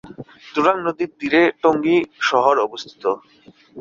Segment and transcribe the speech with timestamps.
[0.53, 1.97] তুরাগ নদীর তীরে টঙ্গী
[2.29, 3.03] শহর অবস্থিত।